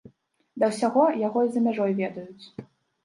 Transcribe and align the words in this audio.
Да 0.61 0.69
ўсяго, 0.71 1.03
яго 1.27 1.39
і 1.49 1.53
за 1.53 1.61
мяжой 1.67 1.91
ведаюць. 2.03 2.45